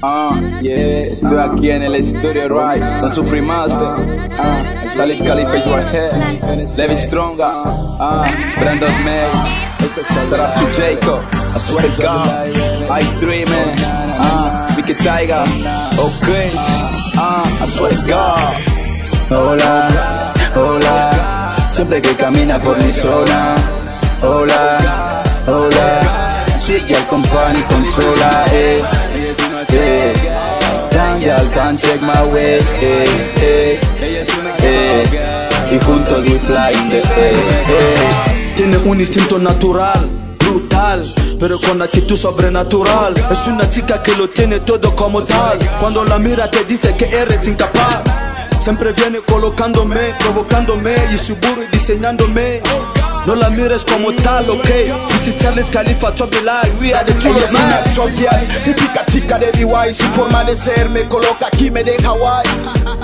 Ah, 0.00 0.38
yeah, 0.62 1.10
estoy 1.10 1.38
aquí 1.38 1.70
en 1.72 1.82
el 1.82 1.96
estudio 1.96 2.48
right 2.48 3.00
con 3.00 3.10
su 3.10 3.24
free 3.24 3.40
master. 3.40 3.96
Ah, 4.38 4.62
Talis 4.94 5.20
right 5.22 5.88
here. 5.90 6.06
Levi 6.76 6.96
Stronga. 6.96 7.50
Ah, 7.98 8.24
Brandon 8.60 8.92
Mays. 9.04 9.58
Out 10.38 10.56
to 10.56 10.70
Jacob. 10.72 11.24
I 11.52 11.58
swear 11.58 11.82
to 11.82 12.00
God. 12.00 12.28
I3 12.88 13.48
man. 13.48 13.76
Ah, 14.20 14.72
Vicky 14.76 14.94
Taiga. 14.94 15.42
Oh, 15.98 16.16
Chris. 16.22 16.82
Ah, 17.16 17.44
I 17.60 17.66
swear 17.66 17.90
to 17.90 18.02
God. 18.06 18.54
Hola, 19.30 20.32
hola. 20.54 21.70
Siempre 21.72 22.00
que 22.00 22.14
camina 22.14 22.58
por 22.58 22.76
mi 22.78 22.92
zona. 22.92 23.56
Hola, 24.22 25.22
hola. 25.48 26.17
Sigue 26.68 26.94
al 26.94 27.06
company, 27.06 27.62
controla, 27.62 28.44
eh. 28.52 28.82
eh. 29.70 30.12
Damn, 30.90 31.18
y'all 31.18 31.48
can't 31.48 31.80
take 31.80 32.02
my 32.02 32.22
way, 32.30 32.58
eh, 32.82 33.06
eh, 33.40 33.80
eh. 34.60 35.48
Y 35.72 35.78
juntos 35.78 36.28
we 36.28 36.38
fly 36.40 36.72
in 36.74 36.90
the 36.90 36.98
eh. 36.98 38.54
Tiene 38.54 38.76
un 38.76 39.00
instinto 39.00 39.38
natural, 39.38 40.10
brutal, 40.40 41.10
pero 41.40 41.58
con 41.58 41.80
actitud 41.80 42.18
sobrenatural. 42.18 43.14
Es 43.30 43.46
una 43.46 43.66
chica 43.66 44.02
que 44.02 44.14
lo 44.14 44.28
tiene 44.28 44.60
todo 44.60 44.94
como 44.94 45.22
tal. 45.22 45.58
Cuando 45.80 46.04
la 46.04 46.18
mira 46.18 46.50
te 46.50 46.64
dice 46.64 46.94
que 46.94 47.06
eres 47.06 47.46
incapaz. 47.46 48.02
Siempre 48.58 48.92
viene 48.92 49.20
colocándome, 49.20 50.14
provocándome 50.18 50.96
y 51.14 51.16
seguro 51.16 51.62
diseñándome. 51.72 52.60
No 53.28 53.34
la 53.34 53.50
mires 53.50 53.84
como 53.84 54.10
tal, 54.14 54.48
ok. 54.48 54.64
This 55.10 55.26
is 55.26 55.36
Charles 55.36 55.68
Khalifa, 55.68 56.12
top 56.14 56.30
the 56.30 56.40
line. 56.40 56.72
We 56.80 56.94
are 56.94 57.04
the 57.04 57.12
Ella 57.12 57.20
truest 57.20 57.52
es 57.52 57.60
una 57.60 57.68
man. 57.68 57.94
chopial, 57.94 58.48
típica 58.64 59.04
chica 59.04 59.36
de 59.38 59.52
DY 59.52 59.92
Su 59.92 60.04
forma 60.14 60.44
de 60.44 60.56
ser 60.56 60.88
me 60.88 61.04
coloca 61.04 61.48
aquí, 61.48 61.70
me 61.70 61.84
deja 61.84 62.08
guay 62.08 62.46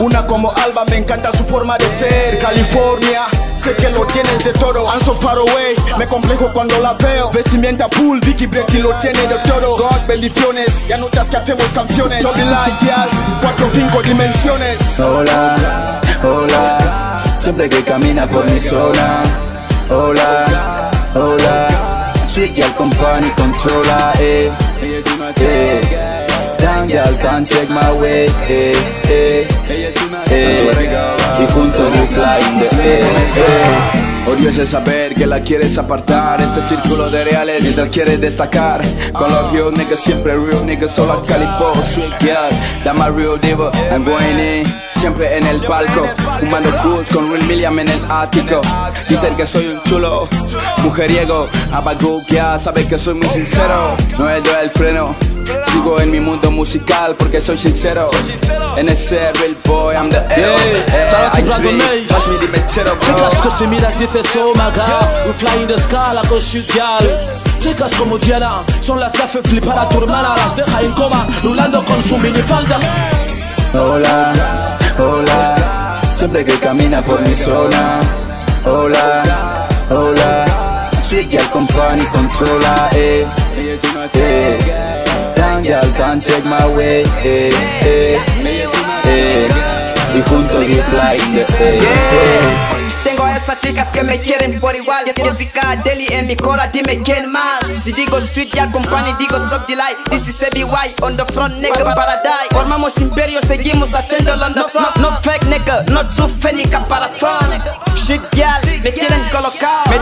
Una 0.00 0.26
como 0.26 0.50
Alba, 0.56 0.84
me 0.86 0.96
encanta 0.96 1.30
su 1.30 1.44
forma 1.44 1.78
de 1.78 1.88
ser 1.88 2.36
California, 2.40 3.26
sé 3.54 3.74
que 3.74 3.90
lo 3.90 4.04
tienes 4.06 4.44
de 4.44 4.52
todo 4.54 4.86
I'm 4.92 5.00
so 5.00 5.14
far 5.14 5.38
away, 5.38 5.76
me 5.96 6.06
complejo 6.08 6.50
cuando 6.52 6.80
la 6.80 6.94
veo 6.94 7.30
Vestimenta 7.30 7.88
full, 7.88 8.18
Vicky 8.18 8.46
Brecky 8.46 8.78
lo 8.78 8.94
tiene 8.94 9.24
de 9.24 9.38
todo 9.46 9.76
God, 9.76 10.04
bendiciones, 10.08 10.80
ya 10.88 10.96
notas 10.96 11.30
que 11.30 11.36
hacemos 11.36 11.66
canciones 11.72 12.24
Chubby 12.24 12.42
like, 12.42 12.84
girl, 12.84 13.08
cuatro, 13.40 13.70
cinco 13.72 14.02
dimensiones 14.02 14.80
Hola, 14.98 16.00
hola, 16.24 17.22
siempre 17.38 17.68
que 17.68 17.84
camina 17.84 18.26
por 18.26 18.44
mi 18.50 18.60
zona. 18.60 19.47
Hola, 19.90 20.90
hola, 21.14 22.12
sigue 22.26 22.62
al 22.62 22.74
company, 22.74 23.30
controla, 23.34 24.12
eh, 24.20 24.50
eh. 24.82 26.26
Damn, 26.58 26.90
y'all 26.90 27.16
can't 27.16 27.48
take 27.48 27.70
my 27.70 27.90
way, 27.98 28.26
eh, 28.48 28.74
eh, 29.08 29.48
eh. 30.30 30.66
Y 31.40 31.46
juntos 31.54 31.90
we 31.92 32.06
fly 32.08 32.38
in 32.38 32.58
the 32.58 32.68
air, 32.82 33.06
eh. 33.38 34.07
Odioso 34.28 34.62
es 34.62 34.68
saber 34.68 35.14
que 35.14 35.26
la 35.26 35.40
quieres 35.40 35.78
apartar. 35.78 36.40
Este 36.42 36.62
círculo 36.62 37.08
de 37.08 37.24
reales 37.24 37.62
mientras 37.62 37.88
quieres 37.88 38.20
destacar. 38.20 38.82
Con 39.12 39.32
los 39.32 39.52
real 39.52 39.72
niggas 39.72 40.00
siempre 40.00 40.36
real 40.36 40.66
niggas 40.66 40.94
Solo 40.94 41.14
a 41.14 41.24
Calipo, 41.24 41.74
sweet 41.82 42.12
girl. 42.20 42.94
My 42.94 43.08
real 43.08 43.38
diva, 43.40 43.72
I'm 43.90 44.04
going 44.04 44.38
in. 44.38 44.66
Siempre 44.96 45.38
en 45.38 45.46
el 45.46 45.64
palco 45.64 46.08
Fumando 46.40 46.76
cools 46.82 47.08
con 47.10 47.30
Real 47.30 47.44
Milliam 47.44 47.78
en 47.78 47.88
el 47.88 48.04
ático. 48.10 48.60
Dicen 49.08 49.34
que 49.36 49.46
soy 49.46 49.66
un 49.68 49.82
chulo 49.84 50.28
Mujeriego. 50.82 51.48
Abagukia 51.72 52.58
sabe 52.58 52.86
que 52.86 52.98
soy 52.98 53.14
muy 53.14 53.28
sincero. 53.28 53.96
No 54.18 54.28
he 54.28 54.42
dado 54.42 54.60
el 54.60 54.70
freno. 54.70 55.14
Sigo 55.72 56.00
en 56.00 56.10
mi 56.10 56.20
mundo 56.20 56.50
musical 56.50 57.14
porque 57.16 57.40
soy 57.40 57.56
sincero. 57.56 58.10
En 58.76 58.88
ese 58.88 59.32
real 59.32 59.56
boy 59.64 59.94
I'm 59.94 60.10
the 60.10 60.18
L 60.18 60.58
Yeah, 60.98 61.94
Chicas 62.68 63.40
que 63.42 63.50
si 63.50 63.66
miras 63.66 63.98
dices 63.98 64.26
oh 64.36 64.52
my 64.54 64.70
god 64.74 65.26
We 65.26 65.32
fly 65.32 65.62
in 65.62 65.66
the 65.66 65.78
sky 65.78 66.12
like 66.12 66.30
a 66.30 66.40
shit 66.40 66.66
girl 66.72 67.08
Chicas 67.58 67.94
como 67.96 68.18
Diana 68.18 68.62
son 68.80 69.00
las 69.00 69.12
que 69.12 69.22
hacen 69.22 69.42
flipar 69.42 69.78
a 69.78 69.88
tu 69.88 69.98
hermana 69.98 70.34
Las 70.36 70.54
deja 70.54 70.82
en 70.82 70.92
coma 70.92 71.26
rulando 71.42 71.84
con 71.84 72.02
su 72.02 72.18
minifalda 72.18 72.78
Hola, 73.74 74.78
hola, 74.98 76.00
siempre 76.14 76.42
que 76.42 76.58
camina 76.58 77.02
por 77.02 77.20
mi 77.20 77.36
zona. 77.36 78.00
Hola, 78.64 79.68
hola, 79.90 80.90
sigue 81.02 81.38
al 81.38 81.50
company, 81.50 82.02
controla, 82.06 82.88
eh, 82.94 83.26
eh. 83.54 84.58
Damn, 85.36 85.64
y'all 85.64 85.92
can't 85.98 86.22
take 86.24 86.44
my 86.46 86.66
way, 86.74 87.04
eh, 87.22 87.50
eh, 87.82 88.18
eh. 89.04 89.27
Y 90.18 90.22
juntos 90.22 90.66
we 90.66 90.82
fly 90.82 91.16
in. 91.16 91.46
Tengo 93.04 93.24
a 93.24 93.36
esas 93.36 93.60
chicas 93.60 93.92
que 93.92 94.02
me 94.02 94.18
quieren 94.18 94.58
por 94.58 94.74
igual. 94.74 95.04
Jessica, 95.14 95.76
Deli 95.84 96.08
en 96.10 96.26
mi 96.26 96.34
cora, 96.34 96.66
dime 96.66 97.00
quién 97.04 97.30
más. 97.30 97.64
Si 97.64 97.92
digo 97.92 98.20
sweet, 98.20 98.52
ya 98.52 98.68
company, 98.72 99.14
digo 99.20 99.38
top 99.48 99.64
delight. 99.68 99.96
This 100.10 100.26
is 100.26 100.42
ABY, 100.42 101.04
on 101.04 101.16
the 101.16 101.24
front, 101.26 101.54
nigga, 101.58 101.94
paradise. 101.94 102.48
Formamos 102.50 102.98
imperio, 102.98 103.40
seguimos 103.42 103.94
haciéndolo 103.94 104.48
the 104.54 104.64
top. 104.72 104.96
No, 104.96 105.10
no 105.10 105.22
fake, 105.22 105.46
nigga, 105.46 105.84
no 105.92 106.08
too 106.08 106.28
fénica 106.28 106.84
para 106.86 107.08
tron 107.10 107.38
Shit, 107.94 108.22
girl, 108.34 108.82
me 108.82 108.92
quieren 108.92 109.22
colocar. 109.30 109.88
Me 109.88 109.98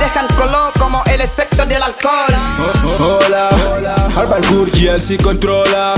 Y 4.76 4.88
él 4.88 5.00
sí 5.00 5.16
controla, 5.16 5.94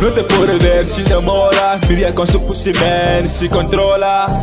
no, 0.00 0.08
te 0.08 0.24
podré 0.24 0.58
ver 0.58 0.84
si 0.84 1.02
demora. 1.02 1.78
Miria 1.88 2.12
con 2.12 2.26
su 2.26 2.44
pussy 2.44 2.72
man, 2.72 3.28
si 3.28 3.48
controla. 3.48 4.42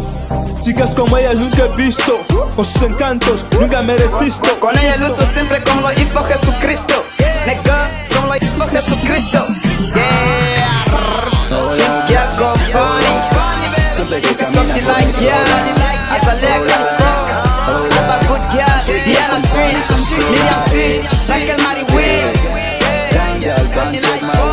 Chicas 0.61 0.95
como 0.95 1.17
ellas 1.17 1.35
nunca 1.35 1.65
he 1.65 1.75
visto, 1.75 2.19
con 2.55 2.65
sus 2.65 2.81
encantos 2.83 3.45
nunca 3.59 3.81
me 3.81 3.97
resisto. 3.97 4.47
Con, 4.59 4.71
con 4.71 4.79
ellas 4.79 5.01
lucho 5.01 5.25
siempre 5.25 5.61
como 5.61 5.81
lo 5.81 5.91
hizo 5.91 6.23
Jesucristo. 6.23 6.93
Nega, 7.45 7.89
como 8.15 8.27
lo 8.27 8.35
hizo 8.37 8.67
Jesucristo. 8.69 9.45
Yeah, 21.25 21.51
a 21.51 21.54
take 24.01 24.21
my 24.21 24.44